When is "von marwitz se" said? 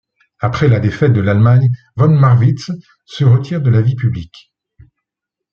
1.95-3.23